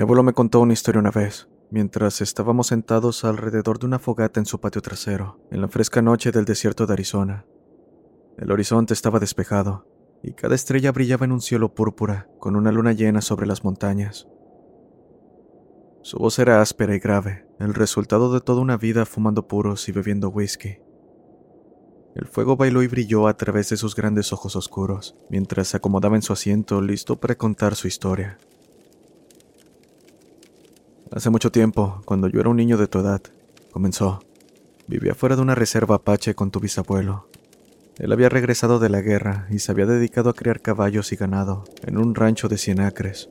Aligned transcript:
Mi 0.00 0.02
abuelo 0.02 0.22
me 0.22 0.32
contó 0.32 0.60
una 0.60 0.72
historia 0.72 0.98
una 0.98 1.10
vez, 1.10 1.50
mientras 1.70 2.22
estábamos 2.22 2.68
sentados 2.68 3.22
alrededor 3.22 3.78
de 3.78 3.84
una 3.84 3.98
fogata 3.98 4.40
en 4.40 4.46
su 4.46 4.58
patio 4.58 4.80
trasero, 4.80 5.38
en 5.50 5.60
la 5.60 5.68
fresca 5.68 6.00
noche 6.00 6.32
del 6.32 6.46
desierto 6.46 6.86
de 6.86 6.94
Arizona. 6.94 7.44
El 8.38 8.50
horizonte 8.50 8.94
estaba 8.94 9.18
despejado, 9.18 9.86
y 10.22 10.32
cada 10.32 10.54
estrella 10.54 10.90
brillaba 10.90 11.26
en 11.26 11.32
un 11.32 11.42
cielo 11.42 11.74
púrpura, 11.74 12.30
con 12.38 12.56
una 12.56 12.72
luna 12.72 12.94
llena 12.94 13.20
sobre 13.20 13.46
las 13.46 13.62
montañas. 13.62 14.26
Su 16.00 16.16
voz 16.16 16.38
era 16.38 16.62
áspera 16.62 16.94
y 16.94 16.98
grave, 16.98 17.46
el 17.58 17.74
resultado 17.74 18.32
de 18.32 18.40
toda 18.40 18.62
una 18.62 18.78
vida 18.78 19.04
fumando 19.04 19.48
puros 19.48 19.86
y 19.90 19.92
bebiendo 19.92 20.30
whisky. 20.30 20.78
El 22.14 22.26
fuego 22.26 22.56
bailó 22.56 22.82
y 22.82 22.88
brilló 22.88 23.28
a 23.28 23.36
través 23.36 23.68
de 23.68 23.76
sus 23.76 23.94
grandes 23.94 24.32
ojos 24.32 24.56
oscuros, 24.56 25.18
mientras 25.28 25.68
se 25.68 25.76
acomodaba 25.76 26.16
en 26.16 26.22
su 26.22 26.32
asiento 26.32 26.80
listo 26.80 27.20
para 27.20 27.34
contar 27.34 27.74
su 27.74 27.86
historia. 27.86 28.38
Hace 31.12 31.28
mucho 31.28 31.50
tiempo, 31.50 32.02
cuando 32.04 32.28
yo 32.28 32.38
era 32.38 32.50
un 32.50 32.56
niño 32.56 32.76
de 32.76 32.86
tu 32.86 33.00
edad, 33.00 33.20
comenzó. 33.72 34.20
Vivía 34.86 35.12
fuera 35.16 35.34
de 35.34 35.42
una 35.42 35.56
reserva 35.56 35.96
apache 35.96 36.36
con 36.36 36.52
tu 36.52 36.60
bisabuelo. 36.60 37.26
Él 37.98 38.12
había 38.12 38.28
regresado 38.28 38.78
de 38.78 38.90
la 38.90 39.00
guerra 39.00 39.48
y 39.50 39.58
se 39.58 39.72
había 39.72 39.86
dedicado 39.86 40.30
a 40.30 40.34
criar 40.34 40.60
caballos 40.60 41.10
y 41.10 41.16
ganado 41.16 41.64
en 41.84 41.98
un 41.98 42.14
rancho 42.14 42.48
de 42.48 42.58
cien 42.58 42.80
acres, 42.80 43.28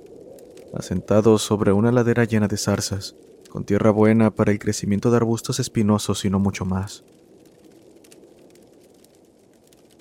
asentado 0.73 1.37
sobre 1.37 1.71
una 1.71 1.93
ladera 1.93 2.25
llena 2.25 2.49
de 2.49 2.57
zarzas, 2.57 3.15
con 3.49 3.63
tierra 3.63 3.91
buena 3.91 4.29
para 4.29 4.51
el 4.51 4.59
crecimiento 4.59 5.09
de 5.09 5.15
arbustos 5.17 5.61
espinosos 5.61 6.25
y 6.25 6.29
no 6.29 6.37
mucho 6.37 6.65
más. 6.65 7.05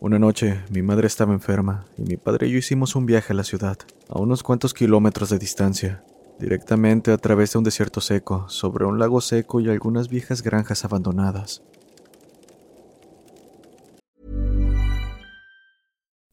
Una 0.00 0.18
noche, 0.18 0.64
mi 0.70 0.82
madre 0.82 1.06
estaba 1.06 1.32
enferma 1.32 1.86
y 1.96 2.02
mi 2.02 2.16
padre 2.16 2.48
y 2.48 2.52
yo 2.52 2.58
hicimos 2.58 2.96
un 2.96 3.06
viaje 3.06 3.32
a 3.32 3.36
la 3.36 3.44
ciudad, 3.44 3.78
a 4.08 4.18
unos 4.18 4.42
cuantos 4.42 4.74
kilómetros 4.74 5.30
de 5.30 5.38
distancia, 5.38 6.02
directamente 6.39 7.12
a 7.12 7.19
través 7.19 7.53
de 7.53 7.58
un 7.58 7.64
desierto 7.64 8.00
seco, 8.00 8.48
sobre 8.48 8.84
un 8.84 8.98
lago 8.98 9.20
seco 9.20 9.61
y 9.61 9.69
algunas 9.69 10.08
viejas 10.08 10.42
granjas 10.42 10.84
abandonadas. 10.84 11.62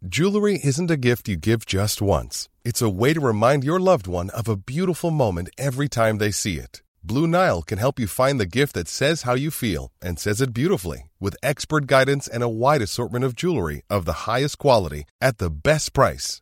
Jewelry 0.07 0.59
isn't 0.63 0.91
a 0.91 0.97
gift 0.97 1.27
you 1.27 1.35
give 1.35 1.65
just 1.65 1.99
once. 1.99 2.47
It's 2.63 2.81
a 2.81 2.89
way 2.89 3.13
to 3.13 3.19
remind 3.19 3.63
your 3.63 3.79
loved 3.79 4.07
one 4.07 4.29
of 4.29 4.47
a 4.47 4.55
beautiful 4.55 5.09
moment 5.09 5.49
every 5.57 5.89
time 5.89 6.19
they 6.19 6.31
see 6.31 6.57
it. 6.57 6.83
Blue 7.03 7.27
Nile 7.27 7.61
can 7.61 7.77
help 7.77 7.99
you 7.99 8.07
find 8.07 8.39
the 8.39 8.45
gift 8.45 8.73
that 8.73 8.87
says 8.87 9.23
how 9.23 9.33
you 9.35 9.51
feel 9.51 9.91
and 10.01 10.19
says 10.19 10.41
it 10.41 10.53
beautifully 10.53 11.11
with 11.19 11.35
expert 11.43 11.85
guidance 11.85 12.27
and 12.27 12.43
a 12.43 12.49
wide 12.49 12.81
assortment 12.81 13.25
of 13.25 13.35
jewelry 13.35 13.83
of 13.89 14.05
the 14.05 14.25
highest 14.27 14.57
quality 14.57 15.05
at 15.19 15.37
the 15.37 15.49
best 15.49 15.93
price. 15.93 16.41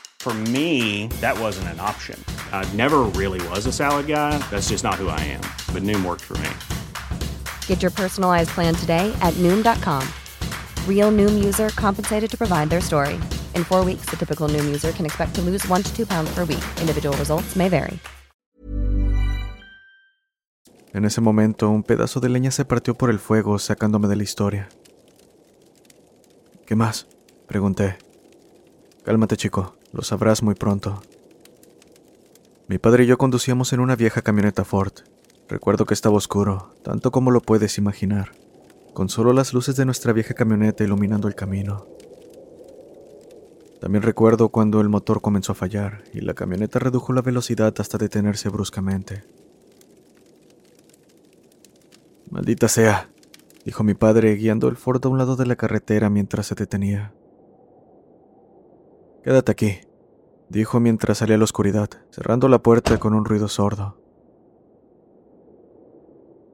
For 0.21 0.35
me, 0.53 1.07
that 1.19 1.35
wasn't 1.39 1.69
an 1.69 1.79
option. 1.79 2.23
I 2.53 2.63
never 2.77 2.99
really 3.17 3.41
was 3.49 3.65
a 3.65 3.71
salad 3.71 4.05
guy. 4.05 4.37
That's 4.51 4.69
just 4.69 4.83
not 4.83 5.01
who 5.01 5.09
I 5.09 5.19
am. 5.33 5.41
But 5.73 5.81
Noom 5.81 6.05
worked 6.05 6.21
for 6.21 6.37
me. 6.37 6.51
Get 7.65 7.81
your 7.81 7.89
personalized 7.89 8.51
plan 8.51 8.75
today 8.75 9.11
at 9.23 9.33
Noom.com. 9.41 10.07
Real 10.87 11.11
Noom 11.11 11.43
user 11.43 11.69
compensated 11.69 12.29
to 12.29 12.37
provide 12.37 12.69
their 12.69 12.81
story. 12.81 13.19
In 13.55 13.63
four 13.63 13.83
weeks, 13.83 14.05
the 14.11 14.15
typical 14.15 14.47
Noom 14.47 14.65
user 14.65 14.91
can 14.91 15.07
expect 15.07 15.33
to 15.37 15.41
lose 15.41 15.67
one 15.67 15.81
to 15.81 15.91
two 15.91 16.05
pounds 16.05 16.29
per 16.35 16.45
week. 16.45 16.63
Individual 16.79 17.17
results 17.17 17.55
may 17.55 17.67
vary. 17.67 17.99
En 20.93 21.03
ese 21.05 21.19
momento, 21.19 21.67
un 21.71 21.81
pedazo 21.81 22.19
de 22.19 22.29
leña 22.29 22.51
se 22.51 22.63
partió 22.63 22.93
por 22.93 23.09
el 23.09 23.17
fuego, 23.17 23.57
sacándome 23.57 24.07
de 24.07 24.17
la 24.17 24.23
historia. 24.23 24.69
¿Qué 26.67 26.75
más? 26.75 27.07
Pregunté. 27.47 27.97
Cálmate, 29.03 29.35
chico. 29.35 29.80
Lo 29.93 30.03
sabrás 30.03 30.41
muy 30.41 30.55
pronto. 30.55 31.01
Mi 32.67 32.77
padre 32.77 33.03
y 33.03 33.07
yo 33.07 33.17
conducíamos 33.17 33.73
en 33.73 33.81
una 33.81 33.97
vieja 33.97 34.21
camioneta 34.21 34.63
Ford. 34.63 34.93
Recuerdo 35.49 35.85
que 35.85 35.93
estaba 35.93 36.15
oscuro, 36.15 36.73
tanto 36.81 37.11
como 37.11 37.29
lo 37.29 37.41
puedes 37.41 37.77
imaginar, 37.77 38.31
con 38.93 39.09
solo 39.09 39.33
las 39.33 39.53
luces 39.53 39.75
de 39.75 39.83
nuestra 39.83 40.13
vieja 40.13 40.33
camioneta 40.33 40.85
iluminando 40.85 41.27
el 41.27 41.35
camino. 41.35 41.85
También 43.81 44.03
recuerdo 44.03 44.47
cuando 44.47 44.79
el 44.79 44.87
motor 44.87 45.19
comenzó 45.19 45.51
a 45.51 45.55
fallar 45.55 46.05
y 46.13 46.21
la 46.21 46.35
camioneta 46.35 46.79
redujo 46.79 47.11
la 47.11 47.21
velocidad 47.21 47.73
hasta 47.79 47.97
detenerse 47.97 48.47
bruscamente. 48.47 49.23
Maldita 52.29 52.69
sea, 52.69 53.09
dijo 53.65 53.83
mi 53.83 53.93
padre 53.93 54.35
guiando 54.35 54.69
el 54.69 54.77
Ford 54.77 55.05
a 55.05 55.09
un 55.09 55.17
lado 55.17 55.35
de 55.35 55.47
la 55.47 55.57
carretera 55.57 56.09
mientras 56.09 56.47
se 56.47 56.55
detenía. 56.55 57.11
Quédate 59.23 59.51
aquí, 59.51 59.81
dijo 60.49 60.79
mientras 60.79 61.19
salía 61.19 61.35
a 61.35 61.37
la 61.37 61.43
oscuridad, 61.43 61.89
cerrando 62.09 62.47
la 62.47 62.63
puerta 62.63 62.97
con 62.97 63.13
un 63.13 63.23
ruido 63.23 63.47
sordo. 63.47 64.01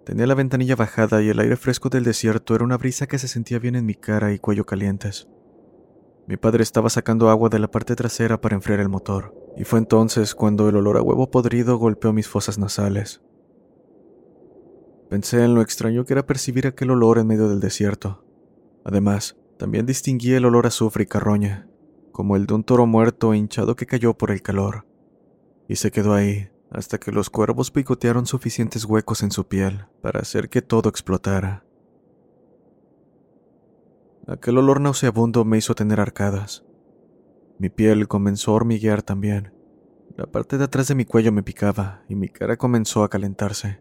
Tenía 0.05 0.28
la 0.28 0.35
ventanilla 0.35 0.75
bajada 0.75 1.22
y 1.22 1.29
el 1.29 1.39
aire 1.39 1.56
fresco 1.56 1.88
del 1.88 2.03
desierto 2.03 2.56
era 2.56 2.66
una 2.66 2.77
brisa 2.77 3.07
que 3.07 3.19
se 3.19 3.29
sentía 3.29 3.59
bien 3.59 3.75
en 3.75 3.85
mi 3.85 3.95
cara 3.95 4.33
y 4.33 4.39
cuello 4.39 4.66
calientes. 4.66 5.29
Mi 6.27 6.35
padre 6.35 6.61
estaba 6.61 6.89
sacando 6.89 7.29
agua 7.29 7.47
de 7.47 7.59
la 7.59 7.72
parte 7.72 7.95
trasera 7.95 8.41
para 8.41 8.56
enfriar 8.56 8.81
el 8.81 8.89
motor, 8.89 9.33
y 9.56 9.63
fue 9.63 9.79
entonces 9.79 10.35
cuando 10.35 10.67
el 10.67 10.75
olor 10.75 10.97
a 10.97 11.01
huevo 11.01 11.31
podrido 11.31 11.77
golpeó 11.77 12.11
mis 12.11 12.27
fosas 12.27 12.57
nasales. 12.57 13.22
Pensé 15.09 15.41
en 15.45 15.56
lo 15.56 15.61
extraño 15.61 16.03
que 16.03 16.13
era 16.13 16.25
percibir 16.25 16.67
aquel 16.67 16.91
olor 16.91 17.17
en 17.17 17.27
medio 17.27 17.47
del 17.47 17.61
desierto. 17.61 18.25
Además, 18.83 19.38
también 19.57 19.85
distinguí 19.85 20.33
el 20.33 20.44
olor 20.44 20.66
a 20.66 20.67
azufre 20.67 21.03
y 21.03 21.07
carroña, 21.07 21.69
como 22.17 22.35
el 22.35 22.47
de 22.47 22.55
un 22.55 22.63
toro 22.63 22.88
muerto 22.88 23.35
hinchado 23.35 23.75
que 23.75 23.85
cayó 23.85 24.16
por 24.16 24.31
el 24.31 24.41
calor. 24.41 24.88
Y 25.67 25.75
se 25.75 25.91
quedó 25.91 26.16
ahí 26.16 26.50
hasta 26.72 26.97
que 26.97 27.11
los 27.11 27.29
cuervos 27.29 27.69
picotearon 27.69 28.25
suficientes 28.25 28.85
huecos 28.85 29.22
en 29.22 29.29
su 29.29 29.47
piel 29.47 29.85
para 30.01 30.22
hacer 30.22 30.50
que 30.50 30.63
todo 30.63 30.89
explotara. 30.89 31.63
Aquel 34.25 34.57
olor 34.57 34.81
nauseabundo 34.81 35.45
me 35.45 35.59
hizo 35.59 35.75
tener 35.75 36.00
arcadas. 36.00 36.65
Mi 37.59 37.69
piel 37.69 38.07
comenzó 38.07 38.50
a 38.50 38.56
hormiguear 38.56 39.03
también. 39.03 39.53
La 40.15 40.25
parte 40.25 40.57
de 40.57 40.63
atrás 40.63 40.88
de 40.88 40.95
mi 40.95 41.06
cuello 41.06 41.31
me 41.31 41.44
picaba 41.44 42.01
y 42.09 42.15
mi 42.15 42.30
cara 42.30 42.57
comenzó 42.57 43.03
a 43.03 43.12
calentarse. 43.12 43.80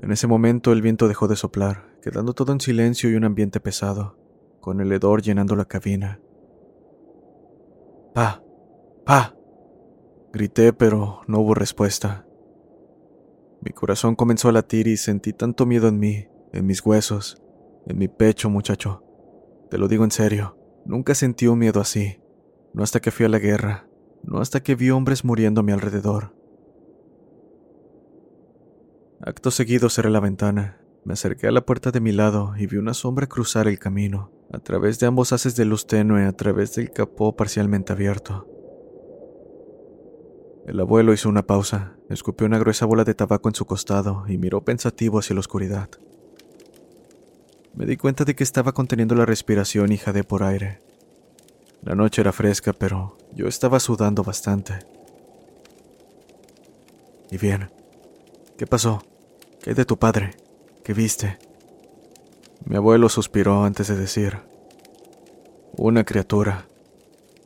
En 0.00 0.12
ese 0.12 0.26
momento 0.26 0.70
el 0.70 0.82
viento 0.82 1.08
dejó 1.08 1.28
de 1.28 1.36
soplar, 1.36 1.96
quedando 2.02 2.34
todo 2.34 2.52
en 2.52 2.60
silencio 2.60 3.08
y 3.08 3.14
un 3.14 3.24
ambiente 3.24 3.58
pesado, 3.58 4.18
con 4.60 4.82
el 4.82 4.92
hedor 4.92 5.22
llenando 5.22 5.56
la 5.56 5.64
cabina. 5.64 6.20
¡Pa! 8.14 8.42
¡Pa! 9.04 9.36
Grité, 10.32 10.72
pero 10.72 11.20
no 11.26 11.40
hubo 11.40 11.54
respuesta. 11.54 12.26
Mi 13.62 13.72
corazón 13.72 14.16
comenzó 14.16 14.48
a 14.48 14.52
latir 14.52 14.86
y 14.86 14.96
sentí 14.96 15.32
tanto 15.32 15.66
miedo 15.66 15.88
en 15.88 15.98
mí, 15.98 16.28
en 16.52 16.66
mis 16.66 16.84
huesos, 16.84 17.42
en 17.86 17.98
mi 17.98 18.08
pecho, 18.08 18.48
muchacho. 18.48 19.04
Te 19.70 19.78
lo 19.78 19.86
digo 19.86 20.04
en 20.04 20.10
serio, 20.10 20.56
nunca 20.84 21.14
sentí 21.14 21.46
un 21.46 21.58
miedo 21.58 21.80
así, 21.80 22.20
no 22.72 22.82
hasta 22.82 23.00
que 23.00 23.10
fui 23.10 23.26
a 23.26 23.28
la 23.28 23.38
guerra, 23.38 23.88
no 24.22 24.40
hasta 24.40 24.62
que 24.62 24.74
vi 24.74 24.90
hombres 24.90 25.24
muriendo 25.24 25.60
a 25.60 25.64
mi 25.64 25.72
alrededor. 25.72 26.34
Acto 29.20 29.50
seguido 29.50 29.90
cerré 29.90 30.08
la 30.08 30.20
ventana 30.20 30.80
Me 31.04 31.12
acerqué 31.12 31.46
a 31.46 31.52
la 31.52 31.66
puerta 31.66 31.90
de 31.90 32.00
mi 32.00 32.10
lado 32.10 32.54
y 32.56 32.66
vi 32.66 32.78
una 32.78 32.94
sombra 32.94 33.26
cruzar 33.26 33.68
el 33.68 33.78
camino, 33.78 34.32
a 34.52 34.58
través 34.58 34.98
de 34.98 35.06
ambos 35.06 35.32
haces 35.32 35.54
de 35.56 35.64
luz 35.64 35.86
tenue, 35.86 36.26
a 36.26 36.32
través 36.32 36.74
del 36.74 36.90
capó 36.90 37.36
parcialmente 37.36 37.92
abierto. 37.92 38.46
El 40.66 40.80
abuelo 40.80 41.12
hizo 41.12 41.28
una 41.28 41.46
pausa, 41.46 41.96
escupió 42.08 42.46
una 42.46 42.58
gruesa 42.58 42.86
bola 42.86 43.04
de 43.04 43.14
tabaco 43.14 43.48
en 43.48 43.54
su 43.54 43.64
costado 43.64 44.24
y 44.28 44.38
miró 44.38 44.64
pensativo 44.64 45.18
hacia 45.18 45.34
la 45.34 45.40
oscuridad. 45.40 45.88
Me 47.74 47.86
di 47.86 47.96
cuenta 47.96 48.24
de 48.24 48.34
que 48.34 48.42
estaba 48.42 48.72
conteniendo 48.72 49.14
la 49.14 49.26
respiración 49.26 49.92
y 49.92 49.98
jadé 49.98 50.24
por 50.24 50.42
aire. 50.42 50.80
La 51.82 51.94
noche 51.94 52.20
era 52.20 52.32
fresca, 52.32 52.72
pero 52.72 53.16
yo 53.34 53.46
estaba 53.46 53.78
sudando 53.80 54.22
bastante. 54.24 54.80
Y 57.30 57.38
bien, 57.38 57.70
¿qué 58.58 58.66
pasó? 58.66 59.02
¿Qué 59.62 59.74
de 59.74 59.84
tu 59.84 59.98
padre? 59.98 60.32
¿Qué 60.82 60.92
viste? 60.92 61.38
Mi 62.64 62.76
abuelo 62.76 63.08
suspiró 63.08 63.64
antes 63.64 63.88
de 63.88 63.96
decir, 63.96 64.38
una 65.72 66.04
criatura. 66.04 66.66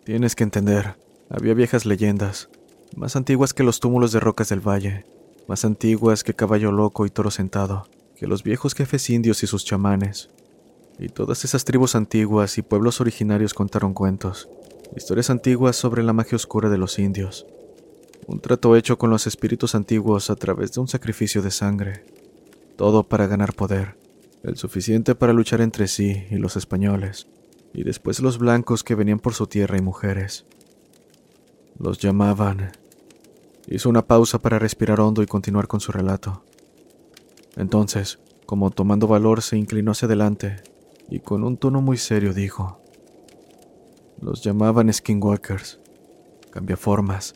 Tienes 0.04 0.34
que 0.34 0.44
entender, 0.44 0.96
había 1.30 1.54
viejas 1.54 1.86
leyendas, 1.86 2.48
más 2.96 3.16
antiguas 3.16 3.54
que 3.54 3.62
los 3.62 3.80
túmulos 3.80 4.12
de 4.12 4.20
rocas 4.20 4.48
del 4.48 4.60
valle, 4.60 5.06
más 5.46 5.64
antiguas 5.64 6.24
que 6.24 6.34
caballo 6.34 6.72
loco 6.72 7.06
y 7.06 7.10
toro 7.10 7.30
sentado, 7.30 7.86
que 8.16 8.26
los 8.26 8.42
viejos 8.42 8.74
jefes 8.74 9.08
indios 9.08 9.42
y 9.42 9.46
sus 9.46 9.64
chamanes. 9.64 10.30
Y 10.98 11.08
todas 11.08 11.44
esas 11.44 11.64
tribus 11.64 11.94
antiguas 11.94 12.58
y 12.58 12.62
pueblos 12.62 13.00
originarios 13.00 13.54
contaron 13.54 13.94
cuentos, 13.94 14.48
historias 14.96 15.30
antiguas 15.30 15.76
sobre 15.76 16.02
la 16.02 16.12
magia 16.12 16.36
oscura 16.36 16.68
de 16.68 16.78
los 16.78 16.98
indios. 16.98 17.46
Un 18.26 18.40
trato 18.40 18.74
hecho 18.74 18.98
con 18.98 19.10
los 19.10 19.26
espíritus 19.26 19.74
antiguos 19.74 20.30
a 20.30 20.36
través 20.36 20.72
de 20.72 20.80
un 20.80 20.88
sacrificio 20.88 21.42
de 21.42 21.50
sangre. 21.50 22.04
Todo 22.76 23.02
para 23.04 23.26
ganar 23.26 23.52
poder, 23.52 23.96
el 24.44 24.56
suficiente 24.56 25.14
para 25.14 25.32
luchar 25.32 25.62
entre 25.62 25.88
sí 25.88 26.26
y 26.30 26.36
los 26.36 26.56
españoles, 26.56 27.26
y 27.72 27.82
después 27.82 28.20
los 28.20 28.38
blancos 28.38 28.84
que 28.84 28.94
venían 28.94 29.18
por 29.18 29.34
su 29.34 29.46
tierra 29.46 29.78
y 29.78 29.82
mujeres. 29.82 30.44
Los 31.78 31.98
llamaban 31.98 32.72
Hizo 33.66 33.88
una 33.88 34.06
pausa 34.06 34.38
para 34.38 34.58
respirar 34.58 35.00
hondo 35.00 35.22
y 35.22 35.26
continuar 35.26 35.66
con 35.66 35.80
su 35.80 35.90
relato. 35.90 36.44
Entonces, 37.56 38.18
como 38.44 38.70
tomando 38.70 39.06
valor, 39.06 39.40
se 39.40 39.56
inclinó 39.56 39.92
hacia 39.92 40.04
adelante 40.04 40.56
y 41.08 41.20
con 41.20 41.44
un 41.44 41.56
tono 41.56 41.80
muy 41.80 41.96
serio 41.96 42.34
dijo, 42.34 42.80
los 44.20 44.42
llamaban 44.42 44.92
skinwalkers, 44.92 45.80
cambiaformas. 46.50 47.34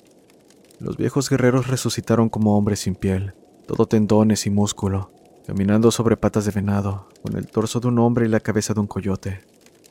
Los 0.78 0.98
viejos 0.98 1.30
guerreros 1.30 1.66
resucitaron 1.66 2.28
como 2.28 2.56
hombres 2.56 2.80
sin 2.80 2.94
piel, 2.94 3.34
todo 3.66 3.86
tendones 3.86 4.46
y 4.46 4.50
músculo, 4.50 5.10
caminando 5.48 5.90
sobre 5.90 6.18
patas 6.18 6.44
de 6.44 6.50
venado, 6.50 7.08
con 7.22 7.34
el 7.38 7.46
torso 7.46 7.80
de 7.80 7.88
un 7.88 7.98
hombre 8.00 8.26
y 8.26 8.28
la 8.28 8.38
cabeza 8.38 8.74
de 8.74 8.80
un 8.80 8.86
coyote, 8.86 9.40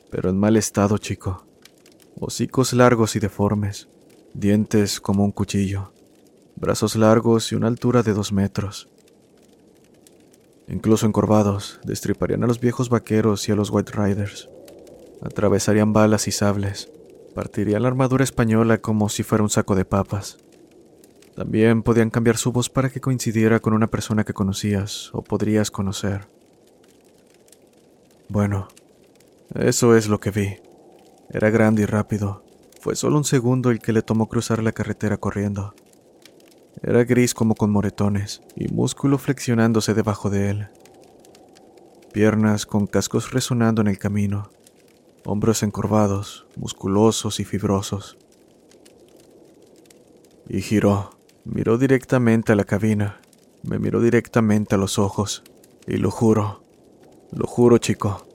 pero 0.08 0.30
en 0.30 0.38
mal 0.38 0.56
estado, 0.56 0.98
chico. 0.98 1.44
Hocicos 2.20 2.72
largos 2.72 3.16
y 3.16 3.18
deformes, 3.18 3.88
dientes 4.34 5.00
como 5.00 5.24
un 5.24 5.32
cuchillo, 5.32 5.92
brazos 6.54 6.94
largos 6.94 7.50
y 7.50 7.56
una 7.56 7.66
altura 7.66 8.04
de 8.04 8.12
dos 8.12 8.32
metros. 8.32 8.88
Incluso 10.68 11.06
encorvados, 11.06 11.80
destriparían 11.82 12.44
a 12.44 12.46
los 12.46 12.60
viejos 12.60 12.88
vaqueros 12.88 13.48
y 13.48 13.52
a 13.52 13.56
los 13.56 13.70
White 13.70 13.90
Riders. 13.96 14.48
Atravesarían 15.22 15.92
balas 15.92 16.28
y 16.28 16.30
sables, 16.30 16.88
partirían 17.34 17.82
la 17.82 17.88
armadura 17.88 18.22
española 18.22 18.78
como 18.78 19.08
si 19.08 19.24
fuera 19.24 19.42
un 19.42 19.50
saco 19.50 19.74
de 19.74 19.84
papas. 19.84 20.38
También 21.38 21.84
podían 21.84 22.10
cambiar 22.10 22.36
su 22.36 22.50
voz 22.50 22.68
para 22.68 22.90
que 22.90 23.00
coincidiera 23.00 23.60
con 23.60 23.72
una 23.72 23.86
persona 23.86 24.24
que 24.24 24.34
conocías 24.34 25.10
o 25.12 25.22
podrías 25.22 25.70
conocer. 25.70 26.26
Bueno, 28.28 28.66
eso 29.54 29.94
es 29.94 30.08
lo 30.08 30.18
que 30.18 30.32
vi. 30.32 30.56
Era 31.30 31.50
grande 31.50 31.82
y 31.82 31.86
rápido. 31.86 32.42
Fue 32.80 32.96
solo 32.96 33.18
un 33.18 33.24
segundo 33.24 33.70
el 33.70 33.78
que 33.78 33.92
le 33.92 34.02
tomó 34.02 34.28
cruzar 34.28 34.64
la 34.64 34.72
carretera 34.72 35.16
corriendo. 35.18 35.76
Era 36.82 37.04
gris 37.04 37.34
como 37.34 37.54
con 37.54 37.70
moretones 37.70 38.42
y 38.56 38.66
músculo 38.66 39.16
flexionándose 39.16 39.94
debajo 39.94 40.30
de 40.30 40.50
él. 40.50 40.68
Piernas 42.12 42.66
con 42.66 42.88
cascos 42.88 43.30
resonando 43.30 43.80
en 43.80 43.86
el 43.86 43.98
camino, 44.00 44.50
hombros 45.24 45.62
encorvados, 45.62 46.48
musculosos 46.56 47.38
y 47.38 47.44
fibrosos. 47.44 48.18
Y 50.48 50.62
giró, 50.62 51.17
miró 51.48 51.78
directamente 51.78 52.52
a 52.52 52.56
la 52.56 52.64
cabina, 52.64 53.20
me 53.62 53.78
miró 53.78 54.00
directamente 54.00 54.74
a 54.74 54.78
los 54.78 54.98
ojos, 54.98 55.42
y 55.86 55.96
lo 55.96 56.10
juro, 56.10 56.62
lo 57.32 57.46
juro 57.46 57.78
chico, 57.78 58.26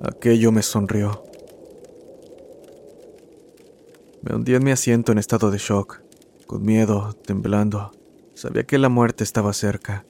aquello 0.00 0.50
me 0.52 0.62
sonrió. 0.62 1.24
Me 4.22 4.34
hundí 4.34 4.54
en 4.54 4.64
mi 4.64 4.70
asiento 4.70 5.12
en 5.12 5.18
estado 5.18 5.50
de 5.50 5.58
shock 5.58 6.00
con 6.52 6.64
miedo, 6.64 7.14
temblando. 7.24 7.92
Sabía 8.34 8.64
que 8.64 8.76
la 8.76 8.90
muerte 8.90 9.24
estaba 9.24 9.54
cerca. 9.54 10.04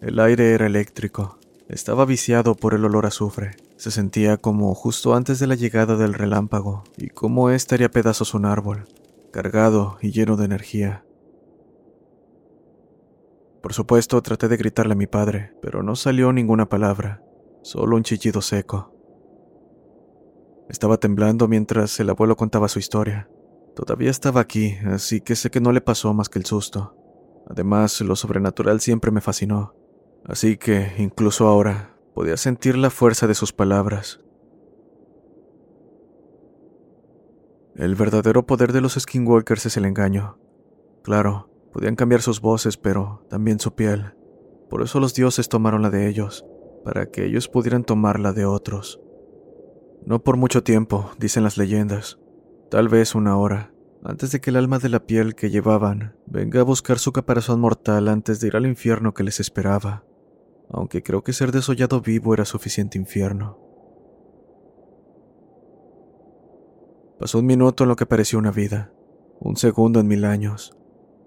El 0.00 0.18
aire 0.18 0.52
era 0.52 0.66
eléctrico. 0.66 1.38
Estaba 1.68 2.04
viciado 2.04 2.56
por 2.56 2.74
el 2.74 2.84
olor 2.84 3.04
a 3.04 3.08
azufre. 3.08 3.52
Se 3.76 3.92
sentía 3.92 4.36
como 4.36 4.74
justo 4.74 5.14
antes 5.14 5.38
de 5.38 5.46
la 5.46 5.54
llegada 5.54 5.96
del 5.96 6.14
relámpago 6.14 6.82
y 6.96 7.08
como 7.10 7.50
éste 7.50 7.76
haría 7.76 7.88
pedazos 7.88 8.34
un 8.34 8.46
árbol, 8.46 8.88
cargado 9.30 9.96
y 10.02 10.10
lleno 10.10 10.36
de 10.36 10.46
energía. 10.46 11.04
Por 13.62 13.74
supuesto, 13.74 14.22
traté 14.22 14.48
de 14.48 14.56
gritarle 14.56 14.92
a 14.94 14.96
mi 14.96 15.06
padre, 15.06 15.54
pero 15.60 15.82
no 15.82 15.94
salió 15.94 16.32
ninguna 16.32 16.68
palabra, 16.68 17.22
solo 17.62 17.96
un 17.96 18.02
chillido 18.02 18.40
seco. 18.40 18.94
Estaba 20.68 20.96
temblando 20.96 21.48
mientras 21.48 21.98
el 22.00 22.08
abuelo 22.10 22.36
contaba 22.36 22.68
su 22.68 22.78
historia. 22.78 23.28
Todavía 23.74 24.10
estaba 24.10 24.40
aquí, 24.40 24.76
así 24.86 25.20
que 25.20 25.36
sé 25.36 25.50
que 25.50 25.60
no 25.60 25.72
le 25.72 25.80
pasó 25.80 26.14
más 26.14 26.28
que 26.28 26.38
el 26.38 26.46
susto. 26.46 26.96
Además, 27.48 28.00
lo 28.00 28.16
sobrenatural 28.16 28.80
siempre 28.80 29.10
me 29.10 29.20
fascinó, 29.20 29.74
así 30.24 30.56
que, 30.56 30.92
incluso 30.98 31.46
ahora, 31.46 31.96
podía 32.14 32.36
sentir 32.36 32.78
la 32.78 32.90
fuerza 32.90 33.26
de 33.26 33.34
sus 33.34 33.52
palabras. 33.52 34.20
El 37.74 37.94
verdadero 37.94 38.46
poder 38.46 38.72
de 38.72 38.80
los 38.80 38.94
skinwalkers 38.94 39.66
es 39.66 39.76
el 39.76 39.84
engaño. 39.84 40.38
Claro, 41.02 41.49
podían 41.72 41.96
cambiar 41.96 42.22
sus 42.22 42.40
voces, 42.40 42.76
pero 42.76 43.26
también 43.28 43.60
su 43.60 43.74
piel. 43.74 44.14
Por 44.68 44.82
eso 44.82 45.00
los 45.00 45.14
dioses 45.14 45.48
tomaron 45.48 45.82
la 45.82 45.90
de 45.90 46.08
ellos, 46.08 46.46
para 46.84 47.06
que 47.06 47.24
ellos 47.24 47.48
pudieran 47.48 47.84
tomar 47.84 48.20
la 48.20 48.32
de 48.32 48.44
otros. 48.44 49.00
No 50.04 50.22
por 50.22 50.36
mucho 50.36 50.62
tiempo, 50.62 51.10
dicen 51.18 51.44
las 51.44 51.56
leyendas, 51.56 52.18
Tal 52.70 52.88
vez 52.88 53.16
una 53.16 53.36
hora, 53.36 53.72
antes 54.04 54.30
de 54.30 54.40
que 54.40 54.50
el 54.50 54.56
alma 54.56 54.78
de 54.78 54.88
la 54.88 55.04
piel 55.04 55.34
que 55.34 55.50
llevaban 55.50 56.14
venga 56.26 56.60
a 56.60 56.64
buscar 56.64 57.00
su 57.00 57.10
caparazón 57.10 57.60
mortal 57.60 58.06
antes 58.06 58.38
de 58.38 58.46
ir 58.46 58.54
al 58.54 58.64
infierno 58.64 59.12
que 59.12 59.24
les 59.24 59.40
esperaba, 59.40 60.04
aunque 60.70 61.02
creo 61.02 61.24
que 61.24 61.32
ser 61.32 61.50
desollado 61.50 62.00
vivo 62.00 62.32
era 62.32 62.44
suficiente 62.44 62.96
infierno. 62.96 63.58
Pasó 67.18 67.40
un 67.40 67.46
minuto 67.46 67.82
en 67.82 67.88
lo 67.88 67.96
que 67.96 68.06
pareció 68.06 68.38
una 68.38 68.52
vida, 68.52 68.92
un 69.40 69.56
segundo 69.56 69.98
en 69.98 70.06
mil 70.06 70.24
años. 70.24 70.76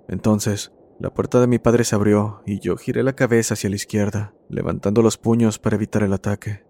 Entonces, 0.08 0.72
la 1.00 1.14
puerta 1.14 1.40
de 1.42 1.48
mi 1.48 1.60
padre 1.60 1.84
se 1.84 1.96
abrió 1.96 2.42
y 2.46 2.60
yo 2.60 2.78
giré 2.78 3.04
la 3.04 3.14
cabeza 3.14 3.56
hacia 3.56 3.70
la 3.70 3.76
izquierda, 3.76 4.34
levantando 4.50 5.02
los 5.02 5.18
puños 5.18 5.60
para 5.60 5.76
evitar 5.76 6.04
el 6.04 6.14
ataque. 6.14 6.66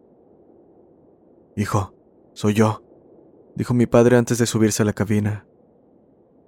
Hijo, 1.56 1.94
soy 2.34 2.54
yo, 2.54 2.84
dijo 3.56 3.74
mi 3.74 3.86
padre 3.86 4.18
antes 4.18 4.38
de 4.38 4.46
subirse 4.46 4.82
a 4.82 4.86
la 4.86 4.94
cabina. 4.94 5.46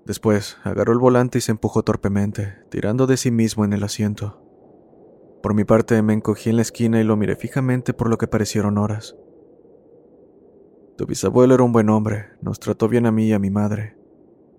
Después 0.06 0.58
agarró 0.64 0.94
el 0.94 1.00
volante 1.00 1.40
y 1.40 1.42
se 1.42 1.52
empujó 1.52 1.84
torpemente, 1.84 2.56
tirando 2.70 3.08
de 3.08 3.18
sí 3.18 3.32
mismo 3.32 3.66
en 3.66 3.74
el 3.74 3.84
asiento. 3.84 4.42
Por 5.44 5.54
mi 5.54 5.64
parte 5.64 6.02
me 6.02 6.14
encogí 6.14 6.50
en 6.50 6.56
la 6.56 6.62
esquina 6.62 7.00
y 7.00 7.04
lo 7.04 7.18
miré 7.18 7.36
fijamente 7.36 7.94
por 7.94 8.10
lo 8.10 8.18
que 8.18 8.28
parecieron 8.28 8.78
horas. 8.78 9.16
Tu 10.98 11.06
bisabuelo 11.06 11.56
era 11.56 11.64
un 11.64 11.72
buen 11.72 11.90
hombre, 11.90 12.30
nos 12.42 12.60
trató 12.60 12.88
bien 12.88 13.06
a 13.06 13.12
mí 13.12 13.28
y 13.28 13.34
a 13.34 13.40
mi 13.40 13.50
madre. 13.50 13.98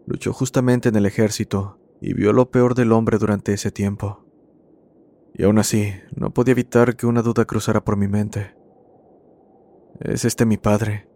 Luchó 0.07 0.33
justamente 0.33 0.91
en 0.91 0.97
el 0.97 1.07
ejército 1.07 1.81
y 2.01 2.15
vio 2.15 2.33
lo 2.33 2.51
peor 2.51 2.75
del 2.75 2.93
hombre 2.93 3.19
durante 3.19 3.53
ese 3.53 3.71
tiempo. 3.71 4.25
Y 5.35 5.45
aún 5.45 5.59
así, 5.59 5.93
no 6.15 6.31
podía 6.31 6.53
evitar 6.53 6.97
que 6.97 7.07
una 7.07 7.23
duda 7.23 7.45
cruzara 7.45 7.85
por 7.85 7.97
mi 7.97 8.09
mente. 8.09 8.55
¿Es 10.01 10.25
este 10.25 10.47
mi 10.47 10.57
padre? 10.57 11.09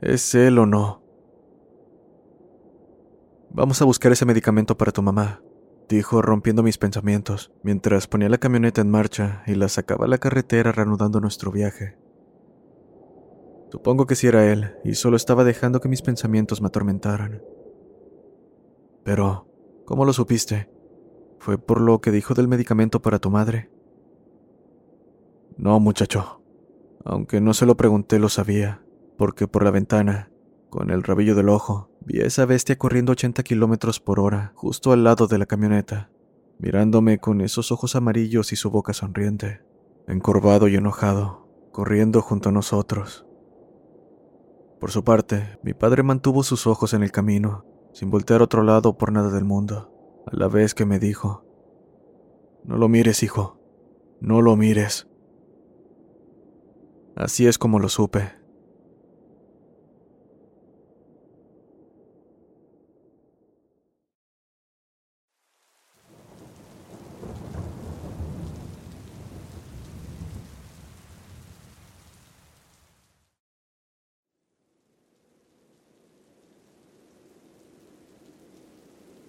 ¿Es 0.00 0.34
él 0.34 0.58
o 0.58 0.66
no? 0.66 1.02
Vamos 3.50 3.80
a 3.82 3.84
buscar 3.84 4.12
ese 4.12 4.24
medicamento 4.24 4.76
para 4.76 4.92
tu 4.92 5.00
mamá, 5.02 5.40
dijo 5.88 6.22
rompiendo 6.22 6.62
mis 6.62 6.78
pensamientos, 6.78 7.52
mientras 7.62 8.08
ponía 8.08 8.28
la 8.28 8.38
camioneta 8.38 8.80
en 8.80 8.90
marcha 8.90 9.42
y 9.46 9.54
la 9.54 9.68
sacaba 9.68 10.06
a 10.06 10.08
la 10.08 10.18
carretera 10.18 10.72
reanudando 10.72 11.20
nuestro 11.20 11.52
viaje. 11.52 11.96
Supongo 13.70 14.06
que 14.06 14.14
sí 14.14 14.26
era 14.26 14.50
él, 14.50 14.76
y 14.84 14.94
solo 14.94 15.16
estaba 15.16 15.44
dejando 15.44 15.80
que 15.80 15.88
mis 15.88 16.02
pensamientos 16.02 16.60
me 16.60 16.68
atormentaran. 16.68 17.42
Pero, 19.04 19.48
¿cómo 19.84 20.04
lo 20.04 20.12
supiste? 20.12 20.70
¿Fue 21.38 21.58
por 21.58 21.80
lo 21.80 22.00
que 22.00 22.10
dijo 22.10 22.34
del 22.34 22.48
medicamento 22.48 23.02
para 23.02 23.18
tu 23.18 23.30
madre? 23.30 23.70
No, 25.56 25.78
muchacho. 25.80 26.42
Aunque 27.04 27.40
no 27.40 27.54
se 27.54 27.66
lo 27.66 27.76
pregunté, 27.76 28.18
lo 28.18 28.28
sabía, 28.28 28.82
porque 29.18 29.46
por 29.46 29.62
la 29.62 29.70
ventana, 29.70 30.30
con 30.70 30.90
el 30.90 31.02
rabillo 31.02 31.34
del 31.34 31.50
ojo, 31.50 31.90
vi 32.00 32.20
a 32.20 32.26
esa 32.26 32.46
bestia 32.46 32.76
corriendo 32.76 33.12
80 33.12 33.42
kilómetros 33.42 34.00
por 34.00 34.20
hora, 34.20 34.52
justo 34.56 34.92
al 34.92 35.04
lado 35.04 35.26
de 35.26 35.38
la 35.38 35.46
camioneta, 35.46 36.10
mirándome 36.58 37.18
con 37.18 37.40
esos 37.40 37.70
ojos 37.72 37.94
amarillos 37.94 38.52
y 38.52 38.56
su 38.56 38.70
boca 38.70 38.92
sonriente, 38.92 39.60
encorvado 40.08 40.66
y 40.68 40.76
enojado, 40.76 41.46
corriendo 41.72 42.22
junto 42.22 42.48
a 42.48 42.52
nosotros. 42.52 43.26
Por 44.80 44.90
su 44.90 45.04
parte, 45.04 45.58
mi 45.62 45.74
padre 45.74 46.02
mantuvo 46.02 46.42
sus 46.42 46.66
ojos 46.66 46.94
en 46.94 47.02
el 47.02 47.12
camino, 47.12 47.64
sin 47.94 48.10
voltear 48.10 48.40
a 48.40 48.44
otro 48.44 48.64
lado 48.64 48.98
por 48.98 49.12
nada 49.12 49.30
del 49.30 49.44
mundo, 49.44 49.90
a 50.26 50.36
la 50.36 50.48
vez 50.48 50.74
que 50.74 50.84
me 50.84 50.98
dijo, 50.98 51.44
No 52.64 52.76
lo 52.76 52.88
mires, 52.88 53.22
hijo, 53.22 53.60
no 54.20 54.42
lo 54.42 54.56
mires. 54.56 55.08
Así 57.14 57.46
es 57.46 57.56
como 57.56 57.78
lo 57.78 57.88
supe. 57.88 58.32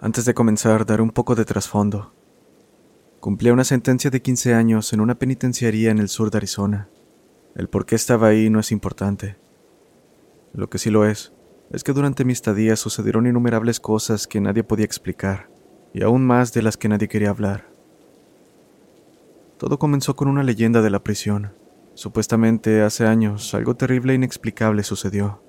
Antes 0.05 0.25
de 0.25 0.35
comenzar, 0.35 0.85
daré 0.85 1.01
un 1.01 1.09
poco 1.09 1.33
de 1.33 1.45
trasfondo. 1.45 2.13
Cumplí 3.19 3.49
una 3.49 3.63
sentencia 3.63 4.11
de 4.11 4.21
15 4.21 4.53
años 4.53 4.93
en 4.93 5.01
una 5.01 5.15
penitenciaría 5.15 5.89
en 5.89 5.97
el 5.97 6.09
sur 6.09 6.29
de 6.29 6.37
Arizona. 6.37 6.89
El 7.55 7.69
por 7.69 7.87
qué 7.87 7.95
estaba 7.95 8.27
ahí 8.27 8.51
no 8.51 8.59
es 8.59 8.71
importante. 8.71 9.35
Lo 10.53 10.69
que 10.69 10.77
sí 10.77 10.91
lo 10.91 11.07
es, 11.07 11.33
es 11.71 11.83
que 11.83 11.91
durante 11.91 12.23
mi 12.23 12.33
estadía 12.33 12.75
sucedieron 12.75 13.25
innumerables 13.25 13.79
cosas 13.79 14.27
que 14.27 14.39
nadie 14.39 14.63
podía 14.63 14.85
explicar, 14.85 15.49
y 15.91 16.03
aún 16.03 16.23
más 16.23 16.53
de 16.53 16.61
las 16.61 16.77
que 16.77 16.87
nadie 16.87 17.07
quería 17.07 17.31
hablar. 17.31 17.67
Todo 19.57 19.79
comenzó 19.79 20.15
con 20.15 20.27
una 20.27 20.43
leyenda 20.43 20.83
de 20.83 20.91
la 20.91 21.03
prisión. 21.03 21.53
Supuestamente 21.95 22.83
hace 22.83 23.07
años 23.07 23.55
algo 23.55 23.75
terrible 23.75 24.13
e 24.13 24.17
inexplicable 24.17 24.83
sucedió. 24.83 25.41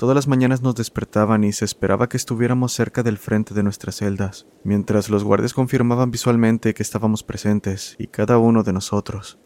Todas 0.00 0.14
las 0.14 0.28
mañanas 0.28 0.62
nos 0.62 0.76
despertaban 0.76 1.44
y 1.44 1.52
se 1.52 1.66
esperaba 1.66 2.08
que 2.08 2.16
estuviéramos 2.16 2.72
cerca 2.72 3.02
del 3.02 3.18
frente 3.18 3.52
de 3.52 3.62
nuestras 3.62 3.96
celdas, 3.96 4.46
mientras 4.64 5.10
los 5.10 5.24
guardias 5.24 5.52
confirmaban 5.52 6.10
visualmente 6.10 6.72
que 6.72 6.82
estábamos 6.82 7.22
presentes 7.22 7.96
y 7.98 8.06
cada 8.06 8.38
uno 8.38 8.62
de 8.62 8.72
nosotros. 8.72 9.38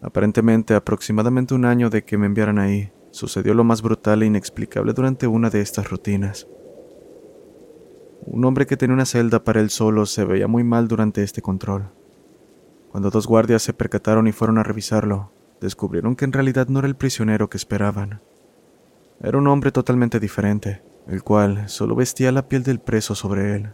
Aparentemente, 0.00 0.74
aproximadamente 0.74 1.54
un 1.54 1.64
año 1.64 1.90
de 1.90 2.02
que 2.02 2.18
me 2.18 2.26
enviaran 2.26 2.58
ahí, 2.58 2.90
sucedió 3.12 3.54
lo 3.54 3.62
más 3.62 3.82
brutal 3.82 4.24
e 4.24 4.26
inexplicable 4.26 4.94
durante 4.94 5.28
una 5.28 5.48
de 5.48 5.60
estas 5.60 5.88
rutinas. 5.88 6.48
Un 8.26 8.44
hombre 8.44 8.66
que 8.66 8.76
tenía 8.76 8.94
una 8.94 9.06
celda 9.06 9.44
para 9.44 9.60
él 9.60 9.70
solo 9.70 10.06
se 10.06 10.24
veía 10.24 10.48
muy 10.48 10.64
mal 10.64 10.88
durante 10.88 11.22
este 11.22 11.40
control. 11.40 11.92
Cuando 12.90 13.10
dos 13.10 13.28
guardias 13.28 13.62
se 13.62 13.72
percataron 13.72 14.26
y 14.26 14.32
fueron 14.32 14.58
a 14.58 14.64
revisarlo, 14.64 15.30
descubrieron 15.60 16.16
que 16.16 16.24
en 16.24 16.32
realidad 16.32 16.66
no 16.66 16.80
era 16.80 16.88
el 16.88 16.96
prisionero 16.96 17.48
que 17.48 17.58
esperaban. 17.58 18.22
Era 19.24 19.38
un 19.38 19.46
hombre 19.46 19.70
totalmente 19.70 20.18
diferente, 20.18 20.82
el 21.06 21.22
cual 21.22 21.68
solo 21.68 21.94
vestía 21.94 22.32
la 22.32 22.48
piel 22.48 22.64
del 22.64 22.80
preso 22.80 23.14
sobre 23.14 23.54
él, 23.54 23.72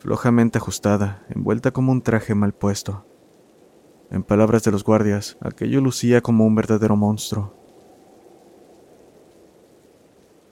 flojamente 0.00 0.58
ajustada, 0.58 1.24
envuelta 1.28 1.70
como 1.70 1.92
un 1.92 2.02
traje 2.02 2.34
mal 2.34 2.52
puesto. 2.52 3.06
En 4.10 4.24
palabras 4.24 4.64
de 4.64 4.72
los 4.72 4.82
guardias, 4.82 5.38
aquello 5.40 5.80
lucía 5.80 6.22
como 6.22 6.44
un 6.44 6.56
verdadero 6.56 6.96
monstruo. 6.96 7.54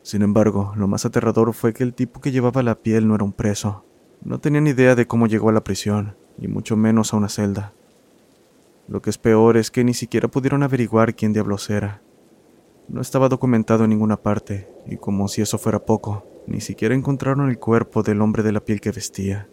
Sin 0.03 0.23
embargo, 0.23 0.73
lo 0.77 0.87
más 0.87 1.05
aterrador 1.05 1.53
fue 1.53 1.73
que 1.73 1.83
el 1.83 1.93
tipo 1.93 2.21
que 2.21 2.31
llevaba 2.31 2.63
la 2.63 2.77
piel 2.77 3.09
no 3.09 3.17
era 3.17 3.25
un 3.25 3.33
preso. 3.33 3.85
No 4.23 4.39
tenía 4.39 4.61
idea 4.61 4.95
de 4.95 5.09
cómo 5.09 5.27
llegó 5.27 5.49
a 5.49 5.53
la 5.53 5.65
prisión, 5.65 6.17
y 6.39 6.47
mucho 6.47 6.77
menos 6.77 7.13
a 7.13 7.17
una 7.17 7.29
celda. 7.29 7.73
Lo 8.87 9.03
que 9.03 9.11
es 9.11 9.19
peor 9.19 9.57
es 9.57 9.73
que 9.73 9.83
ni 9.83 9.95
siquiera 9.95 10.29
pudieron 10.29 10.63
averiguar 10.63 11.17
quién 11.17 11.33
diablos 11.33 11.69
era. 11.71 12.03
No 12.89 13.03
estaba 13.03 13.29
documentado 13.29 13.85
en 13.85 13.91
ninguna 13.91 14.17
parte, 14.17 14.73
y 14.87 14.97
como 14.97 15.29
si 15.29 15.43
eso 15.43 15.59
fuera 15.59 15.85
poco, 15.85 16.27
ni 16.47 16.63
siquiera 16.63 16.95
encontraron 16.95 17.51
el 17.51 17.59
cuerpo 17.59 18.03
del 18.03 18.23
hombre 18.23 18.43
de 18.43 18.53
la 18.53 18.65
piel 18.65 18.81
que 18.81 18.91
vestía. 18.91 19.49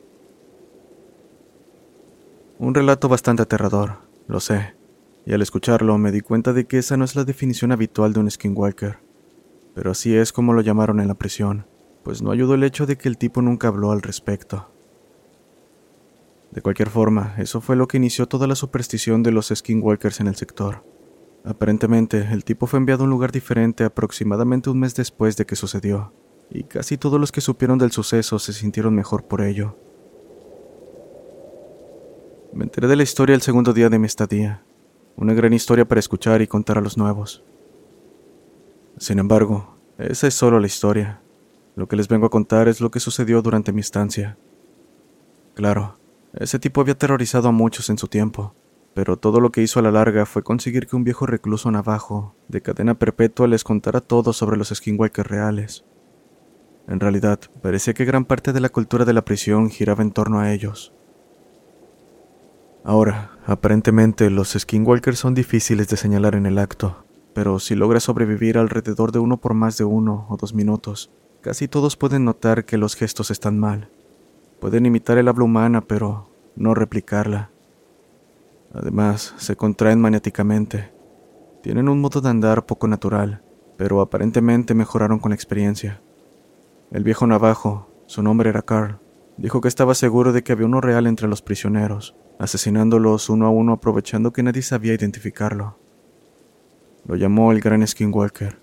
Un 2.58 2.74
relato 2.74 3.10
bastante 3.10 3.42
aterrador, 3.42 3.98
lo 4.28 4.40
sé, 4.40 4.76
y 5.26 5.34
al 5.34 5.42
escucharlo 5.42 5.98
me 5.98 6.14
di 6.14 6.22
cuenta 6.22 6.54
de 6.54 6.66
que 6.66 6.78
esa 6.78 6.96
no 6.96 7.04
es 7.04 7.18
la 7.18 7.26
definición 7.26 7.74
habitual 7.74 8.14
de 8.14 8.22
un 8.22 8.32
skinwalker. 8.32 9.00
Pero 9.74 9.92
así 9.92 10.16
es 10.16 10.32
como 10.32 10.54
lo 10.54 10.62
llamaron 10.62 11.02
en 11.02 11.10
la 11.10 11.16
prisión, 11.16 11.68
pues 12.04 12.22
no 12.22 12.32
ayudó 12.32 12.54
el 12.54 12.64
hecho 12.64 12.86
de 12.86 12.98
que 12.98 13.10
el 13.10 13.18
tipo 13.18 13.42
nunca 13.42 13.68
habló 13.68 13.92
al 13.92 14.02
respecto. 14.02 14.72
De 16.52 16.62
cualquier 16.62 16.90
forma, 16.90 17.36
eso 17.38 17.60
fue 17.60 17.76
lo 17.76 17.90
que 17.90 17.98
inició 17.98 18.28
toda 18.28 18.48
la 18.48 18.56
superstición 18.56 19.24
de 19.24 19.34
los 19.34 19.52
skinwalkers 19.54 20.22
en 20.22 20.28
el 20.28 20.38
sector. 20.38 20.95
Aparentemente, 21.46 22.28
el 22.32 22.44
tipo 22.44 22.66
fue 22.66 22.80
enviado 22.80 23.04
a 23.04 23.06
un 23.06 23.12
lugar 23.12 23.32
diferente 23.32 23.84
aproximadamente 23.84 24.72
un 24.72 24.80
mes 24.80 24.96
después 24.96 25.38
de 25.38 25.46
que 25.46 25.56
sucedió, 25.56 26.12
y 26.50 26.64
casi 26.64 26.98
todos 26.98 27.20
los 27.20 27.32
que 27.32 27.40
supieron 27.40 27.78
del 27.78 27.92
suceso 27.92 28.40
se 28.40 28.52
sintieron 28.52 28.96
mejor 28.96 29.26
por 29.26 29.42
ello. 29.42 29.78
Me 32.52 32.64
enteré 32.64 32.88
de 32.88 32.96
la 32.96 33.04
historia 33.04 33.36
el 33.36 33.44
segundo 33.44 33.74
día 33.74 33.90
de 33.90 34.00
mi 34.00 34.08
estadía. 34.08 34.64
Una 35.18 35.34
gran 35.34 35.54
historia 35.54 35.88
para 35.88 36.00
escuchar 36.00 36.42
y 36.42 36.48
contar 36.48 36.80
a 36.80 36.82
los 36.82 36.98
nuevos. 36.98 37.44
Sin 38.98 39.20
embargo, 39.20 39.78
esa 40.00 40.28
es 40.28 40.34
solo 40.34 40.60
la 40.60 40.68
historia. 40.68 41.22
Lo 41.76 41.88
que 41.88 41.96
les 41.96 42.08
vengo 42.08 42.26
a 42.26 42.32
contar 42.32 42.68
es 42.70 42.82
lo 42.82 42.90
que 42.90 43.00
sucedió 43.00 43.42
durante 43.42 43.72
mi 43.72 43.82
estancia. 43.82 44.38
Claro, 45.54 46.00
ese 46.34 46.58
tipo 46.58 46.82
había 46.82 46.94
aterrorizado 46.94 47.50
a 47.50 47.52
muchos 47.52 47.90
en 47.90 47.98
su 47.98 48.08
tiempo, 48.08 48.56
pero 48.96 49.18
todo 49.18 49.42
lo 49.42 49.52
que 49.52 49.62
hizo 49.62 49.80
a 49.80 49.82
la 49.84 49.92
larga 49.92 50.26
fue 50.26 50.42
conseguir 50.42 50.88
que 50.88 50.96
un 50.96 51.04
viejo 51.04 51.26
recluso 51.26 51.70
navajo, 51.70 52.34
de 52.48 52.62
cadena 52.62 52.98
perpetua, 52.98 53.46
les 53.46 53.66
contara 53.66 54.00
todo 54.00 54.32
sobre 54.32 54.56
los 54.56 54.70
skinwalkers 54.70 55.30
reales. 55.30 55.84
En 56.88 57.02
realidad, 57.02 57.42
parecía 57.62 57.94
que 57.94 58.06
gran 58.06 58.24
parte 58.24 58.54
de 58.54 58.62
la 58.62 58.70
cultura 58.70 59.04
de 59.04 59.12
la 59.12 59.26
prisión 59.26 59.70
giraba 59.70 60.02
en 60.02 60.12
torno 60.12 60.40
a 60.40 60.54
ellos. 60.54 60.94
Ahora, 62.86 63.32
aparentemente 63.46 64.30
los 64.30 64.54
skinwalkers 64.54 65.20
son 65.20 65.34
difíciles 65.34 65.90
de 65.90 65.98
señalar 65.98 66.34
en 66.36 66.46
el 66.46 66.58
acto, 66.58 67.04
pero 67.34 67.60
si 67.60 67.76
logras 67.76 68.04
sobrevivir 68.04 68.58
alrededor 68.58 69.12
de 69.12 69.20
uno 69.20 69.42
por 69.42 69.56
más 69.56 69.78
de 69.78 69.84
uno 69.84 70.26
o 70.30 70.38
dos 70.38 70.54
minutos, 70.54 71.12
casi 71.42 71.68
todos 71.68 71.98
pueden 71.98 72.24
notar 72.24 72.64
que 72.64 72.78
los 72.78 72.96
gestos 72.96 73.30
están 73.30 73.60
mal. 73.60 73.90
Pueden 74.62 74.86
imitar 74.86 75.18
el 75.18 75.28
habla 75.28 75.44
humana, 75.44 75.82
pero 75.82 76.30
no 76.56 76.74
replicarla. 76.74 77.52
Además, 78.76 79.34
se 79.38 79.56
contraen 79.56 80.02
maniáticamente. 80.02 80.92
Tienen 81.64 81.88
un 81.88 82.02
modo 82.02 82.20
de 82.20 82.30
andar 82.30 82.66
poco 82.66 82.88
natural, 82.88 83.42
pero 83.78 84.02
aparentemente 84.02 84.74
mejoraron 84.74 85.20
con 85.20 85.30
la 85.30 85.36
experiencia. 85.36 86.02
El 86.92 87.04
viejo 87.04 87.26
navajo, 87.26 87.90
su 88.06 88.22
nombre 88.22 88.50
era 88.50 88.62
Carl, 88.62 89.00
dijo 89.38 89.62
que 89.62 89.70
estaba 89.70 89.96
seguro 89.96 90.34
de 90.34 90.44
que 90.44 90.52
había 90.52 90.66
uno 90.66 90.82
real 90.82 91.08
entre 91.08 91.30
los 91.30 91.42
prisioneros, 91.42 92.16
asesinándolos 92.38 93.30
uno 93.30 93.48
a 93.48 93.50
uno 93.50 93.74
aprovechando 93.74 94.34
que 94.34 94.44
nadie 94.44 94.62
sabía 94.62 94.94
identificarlo. 94.94 95.80
Lo 97.08 97.16
llamó 97.16 97.54
el 97.54 97.62
Gran 97.62 97.86
Skinwalker. 97.88 98.60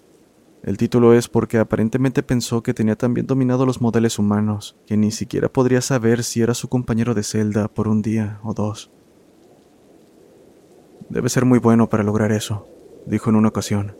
El 0.62 0.76
título 0.76 1.14
es 1.14 1.28
porque 1.28 1.58
aparentemente 1.58 2.22
pensó 2.22 2.62
que 2.62 2.74
tenía 2.74 2.96
tan 2.96 3.14
bien 3.14 3.26
dominado 3.26 3.64
los 3.64 3.80
modelos 3.80 4.18
humanos 4.18 4.76
que 4.86 4.96
ni 4.96 5.10
siquiera 5.10 5.48
podría 5.48 5.80
saber 5.80 6.22
si 6.22 6.42
era 6.42 6.52
su 6.52 6.68
compañero 6.68 7.14
de 7.14 7.22
celda 7.22 7.68
por 7.68 7.88
un 7.88 8.02
día 8.02 8.38
o 8.42 8.52
dos. 8.52 8.90
Debe 11.12 11.28
ser 11.28 11.44
muy 11.44 11.58
bueno 11.58 11.90
para 11.90 12.02
lograr 12.02 12.32
eso, 12.32 12.66
dijo 13.04 13.28
en 13.28 13.36
una 13.36 13.48
ocasión. 13.48 13.98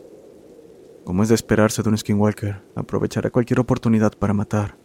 Como 1.03 1.21
es 1.21 1.29
de 1.29 1.35
esperarse 1.35 1.83
de 1.83 1.89
un 1.89 1.97
skinwalker, 1.97 2.63
aprovechará 2.75 3.29
cualquier 3.29 3.59
oportunidad 3.59 4.13
para 4.17 4.33
matar. 4.33 4.79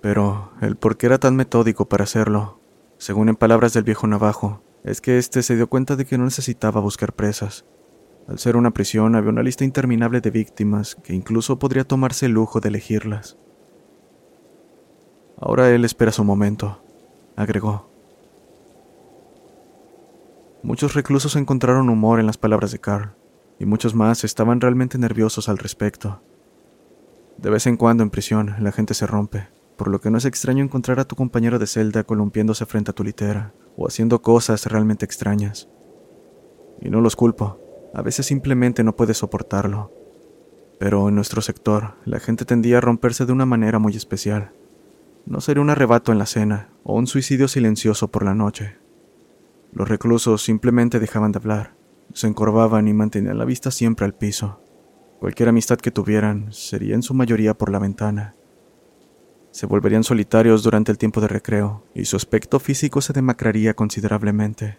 Pero 0.00 0.52
el 0.62 0.76
por 0.76 0.96
qué 0.96 1.04
era 1.04 1.18
tan 1.18 1.36
metódico 1.36 1.86
para 1.86 2.04
hacerlo 2.04 2.60
según 2.96 3.28
en 3.28 3.36
palabras 3.36 3.74
del 3.74 3.84
viejo 3.84 4.06
navajo, 4.06 4.62
es 4.84 5.02
que 5.02 5.18
éste 5.18 5.42
se 5.42 5.54
dio 5.54 5.68
cuenta 5.68 5.96
de 5.96 6.06
que 6.06 6.16
no 6.16 6.24
necesitaba 6.24 6.80
buscar 6.80 7.12
presas. 7.12 7.66
Al 8.26 8.38
ser 8.38 8.56
una 8.56 8.70
prisión 8.70 9.14
había 9.14 9.28
una 9.28 9.42
lista 9.42 9.64
interminable 9.64 10.22
de 10.22 10.30
víctimas 10.30 10.94
que 10.94 11.12
incluso 11.12 11.58
podría 11.58 11.84
tomarse 11.84 12.24
el 12.24 12.32
lujo 12.32 12.60
de 12.60 12.68
elegirlas. 12.68 13.36
Ahora 15.38 15.68
él 15.70 15.84
espera 15.84 16.10
su 16.10 16.24
momento, 16.24 16.82
agregó. 17.36 17.89
Muchos 20.62 20.92
reclusos 20.92 21.36
encontraron 21.36 21.88
humor 21.88 22.20
en 22.20 22.26
las 22.26 22.36
palabras 22.36 22.70
de 22.70 22.80
Carl, 22.80 23.14
y 23.58 23.64
muchos 23.64 23.94
más 23.94 24.24
estaban 24.24 24.60
realmente 24.60 24.98
nerviosos 24.98 25.48
al 25.48 25.56
respecto. 25.56 26.22
De 27.38 27.48
vez 27.48 27.66
en 27.66 27.78
cuando 27.78 28.02
en 28.02 28.10
prisión 28.10 28.54
la 28.60 28.70
gente 28.70 28.92
se 28.92 29.06
rompe, 29.06 29.48
por 29.78 29.88
lo 29.88 30.02
que 30.02 30.10
no 30.10 30.18
es 30.18 30.26
extraño 30.26 30.62
encontrar 30.62 31.00
a 31.00 31.06
tu 31.06 31.16
compañero 31.16 31.58
de 31.58 31.66
celda 31.66 32.04
columpiéndose 32.04 32.66
frente 32.66 32.90
a 32.90 32.94
tu 32.94 33.02
litera 33.02 33.54
o 33.78 33.86
haciendo 33.86 34.20
cosas 34.20 34.66
realmente 34.66 35.06
extrañas. 35.06 35.70
Y 36.82 36.90
no 36.90 37.00
los 37.00 37.16
culpo, 37.16 37.58
a 37.94 38.02
veces 38.02 38.26
simplemente 38.26 38.84
no 38.84 38.94
puedes 38.94 39.16
soportarlo. 39.16 39.90
Pero 40.78 41.08
en 41.08 41.14
nuestro 41.14 41.40
sector, 41.40 41.94
la 42.04 42.20
gente 42.20 42.44
tendía 42.44 42.78
a 42.78 42.82
romperse 42.82 43.24
de 43.24 43.32
una 43.32 43.46
manera 43.46 43.78
muy 43.78 43.96
especial. 43.96 44.52
No 45.24 45.40
sería 45.40 45.62
un 45.62 45.70
arrebato 45.70 46.12
en 46.12 46.18
la 46.18 46.26
cena 46.26 46.68
o 46.82 46.94
un 46.94 47.06
suicidio 47.06 47.48
silencioso 47.48 48.10
por 48.10 48.24
la 48.24 48.34
noche. 48.34 48.76
Los 49.72 49.88
reclusos 49.88 50.42
simplemente 50.42 50.98
dejaban 50.98 51.32
de 51.32 51.38
hablar, 51.38 51.76
se 52.12 52.26
encorvaban 52.26 52.88
y 52.88 52.92
mantenían 52.92 53.38
la 53.38 53.44
vista 53.44 53.70
siempre 53.70 54.04
al 54.04 54.14
piso. 54.14 54.60
Cualquier 55.20 55.50
amistad 55.50 55.78
que 55.78 55.90
tuvieran 55.90 56.52
sería 56.52 56.94
en 56.94 57.02
su 57.02 57.14
mayoría 57.14 57.56
por 57.56 57.70
la 57.70 57.78
ventana. 57.78 58.34
Se 59.50 59.66
volverían 59.66 60.04
solitarios 60.04 60.62
durante 60.62 60.92
el 60.92 60.98
tiempo 60.98 61.20
de 61.20 61.28
recreo 61.28 61.84
y 61.94 62.04
su 62.04 62.16
aspecto 62.16 62.58
físico 62.58 63.00
se 63.00 63.12
demacraría 63.12 63.74
considerablemente. 63.74 64.78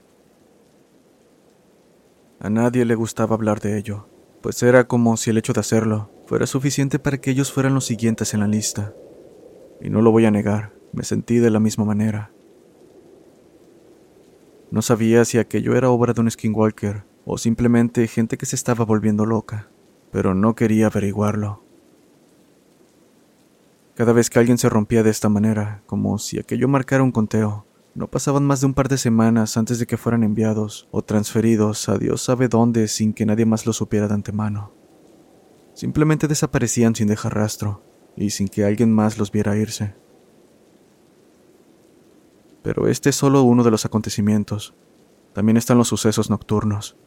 A 2.40 2.50
nadie 2.50 2.86
le 2.86 2.96
gustaba 2.96 3.36
hablar 3.36 3.60
de 3.60 3.78
ello, 3.78 4.08
pues 4.42 4.64
era 4.64 4.88
como 4.88 5.16
si 5.16 5.30
el 5.30 5.38
hecho 5.38 5.54
de 5.54 5.60
hacerlo 5.60 6.10
fuera 6.26 6.48
suficiente 6.48 6.98
para 6.98 7.20
que 7.20 7.32
ellos 7.32 7.52
fueran 7.52 7.76
los 7.76 7.86
siguientes 7.86 8.34
en 8.34 8.40
la 8.40 8.48
lista. 8.48 8.94
Y 9.80 9.90
no 9.90 10.02
lo 10.02 10.12
voy 10.12 10.26
a 10.26 10.32
negar, 10.32 10.74
me 10.92 11.04
sentí 11.04 11.38
de 11.38 11.52
la 11.52 11.60
misma 11.60 11.86
manera. 11.86 12.32
No 14.72 14.82
sabía 14.82 15.26
si 15.26 15.38
aquello 15.38 15.76
era 15.76 15.90
obra 15.90 16.14
de 16.14 16.22
un 16.22 16.32
skinwalker 16.32 17.04
o 17.26 17.38
simplemente 17.38 18.08
gente 18.08 18.38
que 18.38 18.46
se 18.46 18.56
estaba 18.56 18.86
volviendo 18.86 19.26
loca, 19.26 19.70
pero 20.12 20.34
no 20.34 20.56
quería 20.56 20.88
averiguarlo. 20.88 21.64
Cada 23.96 24.14
vez 24.14 24.30
que 24.30 24.40
alguien 24.40 24.58
se 24.58 24.70
rompía 24.70 25.04
de 25.04 25.10
esta 25.10 25.28
manera, 25.28 25.84
como 25.86 26.18
si 26.18 26.40
aquello 26.40 26.70
marcara 26.70 27.04
un 27.04 27.12
conteo, 27.12 27.66
no 27.94 28.10
pasaban 28.10 28.46
más 28.46 28.62
de 28.62 28.68
un 28.68 28.74
par 28.74 28.88
de 28.88 28.98
semanas 28.98 29.58
antes 29.58 29.78
de 29.78 29.86
que 29.86 29.98
fueran 29.98 30.24
enviados 30.24 30.88
o 30.92 31.02
transferidos 31.02 31.90
a 31.90 31.98
Dios 31.98 32.22
sabe 32.22 32.48
dónde 32.48 32.88
sin 32.88 33.12
que 33.12 33.26
nadie 33.26 33.46
más 33.46 33.66
lo 33.66 33.74
supiera 33.74 34.08
de 34.08 34.14
antemano. 34.14 34.72
Simplemente 35.74 36.30
desaparecían 36.30 36.96
sin 36.96 37.08
dejar 37.08 37.36
rastro 37.36 37.84
y 38.16 38.30
sin 38.30 38.48
que 38.48 38.64
alguien 38.64 38.94
más 38.94 39.18
los 39.18 39.32
viera 39.32 39.58
irse. 39.58 39.96
Pero 42.64 42.88
este 42.88 43.10
es 43.10 43.16
solo 43.16 43.44
uno 43.44 43.64
de 43.64 43.72
los 43.72 43.86
acontecimientos. 43.86 44.76
También 45.34 45.58
están 45.58 45.78
los 45.78 45.88
sucesos 45.88 46.30
nocturnos. 46.30 46.98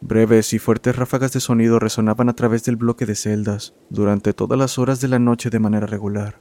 Breves 0.00 0.52
y 0.52 0.58
fuertes 0.58 0.96
ráfagas 0.96 1.32
de 1.32 1.40
sonido 1.40 1.78
resonaban 1.78 2.28
a 2.28 2.34
través 2.34 2.64
del 2.64 2.76
bloque 2.76 3.06
de 3.06 3.14
celdas 3.14 3.74
durante 3.88 4.32
todas 4.32 4.58
las 4.58 4.78
horas 4.78 5.00
de 5.00 5.08
la 5.08 5.18
noche 5.18 5.48
de 5.48 5.60
manera 5.60 5.86
regular. 5.86 6.40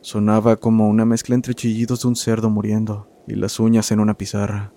Sonaba 0.00 0.56
como 0.56 0.88
una 0.88 1.04
mezcla 1.04 1.34
entre 1.34 1.54
chillidos 1.54 2.02
de 2.02 2.08
un 2.08 2.16
cerdo 2.16 2.50
muriendo 2.50 3.08
y 3.26 3.34
las 3.34 3.58
uñas 3.58 3.90
en 3.90 4.00
una 4.00 4.14
pizarra. 4.14 4.72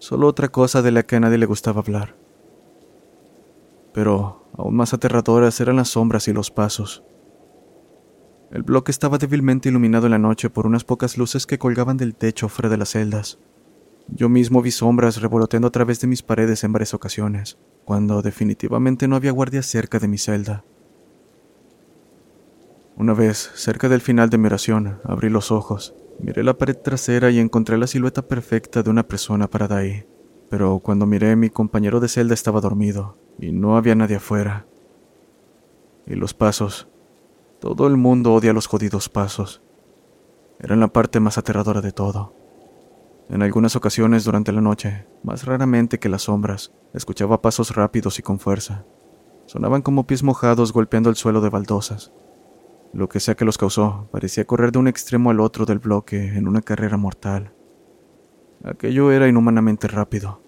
Solo 0.00 0.26
otra 0.26 0.48
cosa 0.48 0.82
de 0.82 0.90
la 0.90 1.04
que 1.04 1.16
a 1.16 1.20
nadie 1.20 1.38
le 1.38 1.46
gustaba 1.46 1.80
hablar. 1.80 2.16
Pero 3.94 4.46
aún 4.58 4.74
más 4.74 4.92
aterradoras 4.92 5.60
eran 5.60 5.76
las 5.76 5.90
sombras 5.90 6.26
y 6.26 6.32
los 6.32 6.50
pasos. 6.50 7.04
El 8.52 8.64
bloque 8.64 8.90
estaba 8.90 9.16
débilmente 9.16 9.70
iluminado 9.70 10.06
en 10.06 10.10
la 10.10 10.18
noche 10.18 10.50
por 10.50 10.66
unas 10.66 10.84
pocas 10.84 11.16
luces 11.16 11.46
que 11.46 11.58
colgaban 11.58 11.96
del 11.96 12.14
techo 12.14 12.50
fuera 12.50 12.68
de 12.68 12.76
las 12.76 12.90
celdas. 12.90 13.38
Yo 14.08 14.28
mismo 14.28 14.60
vi 14.60 14.70
sombras 14.70 15.22
revoloteando 15.22 15.68
a 15.68 15.72
través 15.72 16.00
de 16.02 16.06
mis 16.06 16.22
paredes 16.22 16.62
en 16.62 16.72
varias 16.72 16.92
ocasiones, 16.92 17.56
cuando 17.86 18.20
definitivamente 18.20 19.08
no 19.08 19.16
había 19.16 19.32
guardia 19.32 19.62
cerca 19.62 19.98
de 19.98 20.06
mi 20.06 20.18
celda. 20.18 20.64
Una 22.96 23.14
vez, 23.14 23.50
cerca 23.54 23.88
del 23.88 24.02
final 24.02 24.28
de 24.28 24.36
mi 24.36 24.48
oración, 24.48 24.98
abrí 25.02 25.30
los 25.30 25.50
ojos, 25.50 25.94
miré 26.20 26.44
la 26.44 26.58
pared 26.58 26.76
trasera 26.76 27.30
y 27.30 27.38
encontré 27.38 27.78
la 27.78 27.86
silueta 27.86 28.28
perfecta 28.28 28.82
de 28.82 28.90
una 28.90 29.08
persona 29.08 29.48
parada 29.48 29.78
ahí. 29.78 30.04
Pero 30.50 30.78
cuando 30.80 31.06
miré, 31.06 31.36
mi 31.36 31.48
compañero 31.48 32.00
de 32.00 32.08
celda 32.08 32.34
estaba 32.34 32.60
dormido, 32.60 33.16
y 33.38 33.50
no 33.50 33.78
había 33.78 33.94
nadie 33.94 34.16
afuera. 34.16 34.66
Y 36.06 36.16
los 36.16 36.34
pasos, 36.34 36.91
todo 37.62 37.86
el 37.86 37.96
mundo 37.96 38.34
odia 38.34 38.52
los 38.52 38.66
jodidos 38.66 39.08
pasos. 39.08 39.62
Eran 40.58 40.80
la 40.80 40.88
parte 40.88 41.20
más 41.20 41.38
aterradora 41.38 41.80
de 41.80 41.92
todo. 41.92 42.34
En 43.28 43.40
algunas 43.40 43.76
ocasiones 43.76 44.24
durante 44.24 44.50
la 44.50 44.60
noche, 44.60 45.06
más 45.22 45.44
raramente 45.44 46.00
que 46.00 46.08
las 46.08 46.22
sombras, 46.22 46.72
escuchaba 46.92 47.40
pasos 47.40 47.76
rápidos 47.76 48.18
y 48.18 48.22
con 48.22 48.40
fuerza. 48.40 48.84
Sonaban 49.46 49.82
como 49.82 50.08
pies 50.08 50.24
mojados 50.24 50.72
golpeando 50.72 51.08
el 51.08 51.14
suelo 51.14 51.40
de 51.40 51.50
baldosas. 51.50 52.10
Lo 52.92 53.08
que 53.08 53.20
sea 53.20 53.36
que 53.36 53.44
los 53.44 53.58
causó, 53.58 54.08
parecía 54.10 54.44
correr 54.44 54.72
de 54.72 54.80
un 54.80 54.88
extremo 54.88 55.30
al 55.30 55.38
otro 55.38 55.64
del 55.64 55.78
bloque 55.78 56.36
en 56.36 56.48
una 56.48 56.62
carrera 56.62 56.96
mortal. 56.96 57.54
Aquello 58.64 59.12
era 59.12 59.28
inhumanamente 59.28 59.86
rápido. 59.86 60.42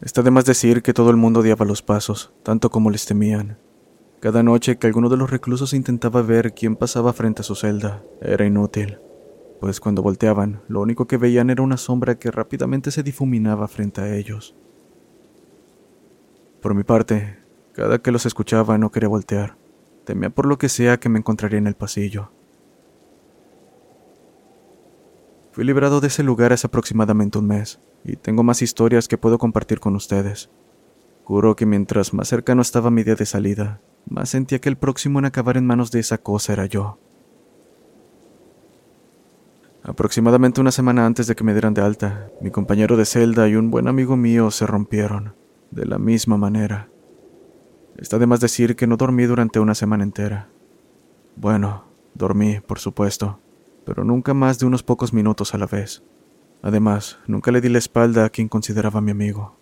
Está 0.00 0.22
de 0.22 0.30
más 0.30 0.46
decir 0.46 0.80
que 0.80 0.94
todo 0.94 1.10
el 1.10 1.16
mundo 1.16 1.40
odiaba 1.40 1.66
los 1.66 1.82
pasos, 1.82 2.32
tanto 2.42 2.70
como 2.70 2.90
les 2.90 3.04
temían, 3.04 3.58
cada 4.20 4.42
noche 4.42 4.76
que 4.76 4.86
alguno 4.86 5.08
de 5.08 5.16
los 5.16 5.30
reclusos 5.30 5.72
intentaba 5.72 6.20
ver 6.20 6.52
quién 6.52 6.76
pasaba 6.76 7.14
frente 7.14 7.40
a 7.40 7.44
su 7.44 7.54
celda, 7.54 8.04
era 8.20 8.44
inútil, 8.44 8.98
pues 9.60 9.80
cuando 9.80 10.02
volteaban, 10.02 10.60
lo 10.68 10.82
único 10.82 11.06
que 11.06 11.16
veían 11.16 11.48
era 11.48 11.62
una 11.62 11.78
sombra 11.78 12.18
que 12.18 12.30
rápidamente 12.30 12.90
se 12.90 13.02
difuminaba 13.02 13.66
frente 13.66 14.02
a 14.02 14.14
ellos. 14.14 14.54
Por 16.60 16.74
mi 16.74 16.84
parte, 16.84 17.38
cada 17.72 18.00
que 18.00 18.12
los 18.12 18.26
escuchaba 18.26 18.76
no 18.76 18.90
quería 18.90 19.08
voltear, 19.08 19.56
temía 20.04 20.28
por 20.28 20.44
lo 20.44 20.58
que 20.58 20.68
sea 20.68 21.00
que 21.00 21.08
me 21.08 21.18
encontraría 21.18 21.58
en 21.58 21.66
el 21.66 21.74
pasillo. 21.74 22.30
Fui 25.52 25.64
librado 25.64 26.00
de 26.00 26.08
ese 26.08 26.22
lugar 26.22 26.52
hace 26.52 26.66
aproximadamente 26.66 27.38
un 27.38 27.46
mes, 27.46 27.80
y 28.04 28.16
tengo 28.16 28.42
más 28.42 28.60
historias 28.60 29.08
que 29.08 29.18
puedo 29.18 29.38
compartir 29.38 29.80
con 29.80 29.96
ustedes. 29.96 30.50
Juro 31.24 31.56
que 31.56 31.64
mientras 31.64 32.12
más 32.12 32.28
cercano 32.28 32.60
estaba 32.60 32.90
mi 32.90 33.02
día 33.02 33.14
de 33.14 33.26
salida, 33.26 33.80
más 34.08 34.30
sentía 34.30 34.60
que 34.60 34.68
el 34.68 34.76
próximo 34.76 35.18
en 35.18 35.24
acabar 35.24 35.56
en 35.56 35.66
manos 35.66 35.90
de 35.90 36.00
esa 36.00 36.18
cosa 36.18 36.52
era 36.52 36.66
yo. 36.66 36.98
Aproximadamente 39.82 40.60
una 40.60 40.72
semana 40.72 41.06
antes 41.06 41.26
de 41.26 41.34
que 41.34 41.44
me 41.44 41.52
dieran 41.52 41.74
de 41.74 41.82
alta, 41.82 42.28
mi 42.40 42.50
compañero 42.50 42.96
de 42.96 43.06
celda 43.06 43.48
y 43.48 43.56
un 43.56 43.70
buen 43.70 43.88
amigo 43.88 44.16
mío 44.16 44.50
se 44.50 44.66
rompieron, 44.66 45.34
de 45.70 45.86
la 45.86 45.98
misma 45.98 46.36
manera. 46.36 46.90
Está 47.96 48.18
de 48.18 48.26
más 48.26 48.40
decir 48.40 48.76
que 48.76 48.86
no 48.86 48.96
dormí 48.96 49.24
durante 49.24 49.58
una 49.58 49.74
semana 49.74 50.04
entera. 50.04 50.48
Bueno, 51.36 51.84
dormí, 52.14 52.60
por 52.60 52.78
supuesto, 52.78 53.40
pero 53.84 54.04
nunca 54.04 54.34
más 54.34 54.58
de 54.58 54.66
unos 54.66 54.82
pocos 54.82 55.12
minutos 55.12 55.54
a 55.54 55.58
la 55.58 55.66
vez. 55.66 56.02
Además, 56.62 57.18
nunca 57.26 57.50
le 57.50 57.60
di 57.60 57.68
la 57.68 57.78
espalda 57.78 58.26
a 58.26 58.30
quien 58.30 58.48
consideraba 58.48 59.00
mi 59.00 59.12
amigo. 59.12 59.59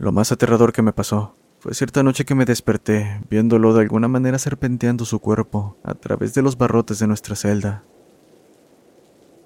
Lo 0.00 0.12
más 0.12 0.32
aterrador 0.32 0.72
que 0.72 0.80
me 0.80 0.94
pasó 0.94 1.36
fue 1.58 1.74
cierta 1.74 2.02
noche 2.02 2.24
que 2.24 2.34
me 2.34 2.46
desperté, 2.46 3.20
viéndolo 3.28 3.74
de 3.74 3.82
alguna 3.82 4.08
manera 4.08 4.38
serpenteando 4.38 5.04
su 5.04 5.18
cuerpo 5.18 5.76
a 5.82 5.92
través 5.92 6.32
de 6.32 6.40
los 6.40 6.56
barrotes 6.56 6.98
de 7.00 7.06
nuestra 7.06 7.36
celda. 7.36 7.84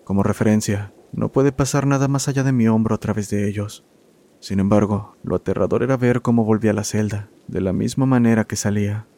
Como 0.05 0.23
referencia, 0.23 0.93
no 1.13 1.33
puede 1.33 1.51
pasar 1.51 1.89
nada 1.89 2.07
más 2.07 2.29
allá 2.29 2.45
de 2.45 2.53
mi 2.53 2.69
hombro 2.69 2.95
a 2.95 2.99
través 2.99 3.31
de 3.31 3.49
ellos. 3.49 3.85
Sin 4.39 4.61
embargo, 4.61 5.17
lo 5.25 5.35
aterrador 5.35 5.83
era 5.83 5.97
ver 5.97 6.23
cómo 6.23 6.45
volvía 6.45 6.71
a 6.71 6.75
la 6.75 6.85
celda, 6.85 7.31
de 7.49 7.61
la 7.61 7.73
misma 7.73 8.07
manera 8.07 8.45
que 8.45 8.55
salía. 8.55 9.09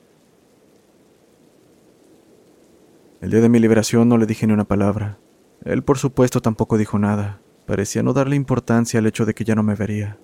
El 3.21 3.31
día 3.31 3.43
de 3.43 3.51
mi 3.51 3.59
liberación 3.59 4.09
no 4.09 4.17
le 4.17 4.25
dije 4.25 4.47
ni 4.47 4.55
una 4.55 4.65
palabra. 4.65 5.19
Él, 5.67 5.85
por 5.85 5.99
supuesto, 5.99 6.41
tampoco 6.41 6.79
dijo 6.79 6.99
nada. 6.99 7.43
Parecía 7.67 8.03
no 8.03 8.15
darle 8.15 8.37
importancia 8.37 9.01
al 9.01 9.07
hecho 9.07 9.27
de 9.27 9.35
que 9.35 9.45
ya 9.45 9.55
no 9.55 9.63
me 9.63 9.75
vería 9.75 10.19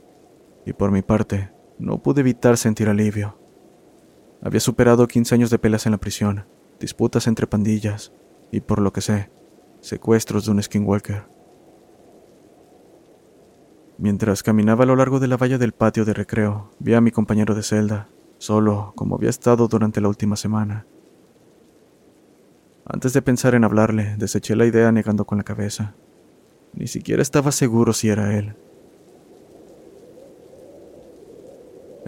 y 0.65 0.73
por 0.73 0.91
mi 0.91 1.03
parte, 1.03 1.53
no 1.79 2.03
pude 2.03 2.21
evitar 2.21 2.57
sentir 2.57 2.89
alivio. 2.89 3.39
Había 4.43 4.61
superado 4.61 5.07
15 5.07 5.35
años 5.35 5.51
de 5.51 5.59
pelas 5.59 5.87
en 5.87 5.93
la 5.93 5.99
prisión, 5.99 6.47
disputas 6.81 7.27
entre 7.27 7.47
pandillas 7.47 8.13
y, 8.51 8.61
por 8.61 8.81
lo 8.81 8.93
que 8.93 9.01
sé, 9.01 9.31
secuestros 9.81 10.47
de 10.47 10.51
un 10.53 10.63
skinwalker. 10.63 11.29
Mientras 13.99 14.43
caminaba 14.43 14.85
a 14.85 14.87
lo 14.87 14.97
largo 14.97 15.21
de 15.21 15.29
la 15.29 15.37
valla 15.37 15.59
del 15.59 15.73
patio 15.73 16.05
de 16.05 16.13
recreo, 16.13 16.71
vi 16.79 16.95
a 16.95 17.01
mi 17.01 17.11
compañero 17.11 17.55
de 17.55 17.63
celda, 17.63 18.09
solo 18.39 18.93
como 18.97 19.15
había 19.15 19.31
estado 19.31 19.69
durante 19.69 20.01
la 20.01 20.09
última 20.09 20.37
semana. 20.37 20.87
Antes 22.85 23.13
de 23.13 23.23
pensar 23.23 23.55
en 23.55 23.63
hablarle, 23.63 24.17
deseché 24.17 24.57
la 24.57 24.67
idea 24.67 24.91
negando 24.91 25.25
con 25.25 25.39
la 25.39 25.45
cabeza. 25.45 25.95
Ni 26.75 26.89
siquiera 26.89 27.23
estaba 27.23 27.53
seguro 27.53 27.93
si 27.93 28.09
era 28.09 28.37
él. 28.37 28.57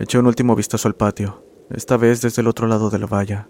Eché 0.05 0.19
un 0.19 0.27
último 0.27 0.55
vistazo 0.55 0.87
al 0.87 0.97
patio, 0.97 1.43
esta 1.71 1.97
vez 1.97 2.21
desde 2.21 2.43
el 2.43 2.49
otro 2.49 2.67
lado 2.67 2.91
de 2.91 2.99
la 2.99 3.07
valla. 3.07 3.49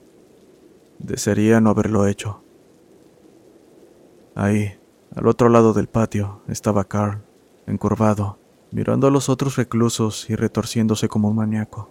Desearía 1.00 1.60
no 1.60 1.70
haberlo 1.70 2.06
hecho. 2.06 2.44
Ahí, 4.36 4.78
al 5.16 5.26
otro 5.26 5.48
lado 5.48 5.72
del 5.72 5.88
patio, 5.88 6.42
estaba 6.46 6.84
Carl, 6.84 7.24
encorvado, 7.66 8.38
mirando 8.70 9.08
a 9.08 9.10
los 9.10 9.28
otros 9.28 9.56
reclusos 9.56 10.30
y 10.30 10.36
retorciéndose 10.36 11.08
como 11.08 11.28
un 11.28 11.34
maníaco. 11.34 11.90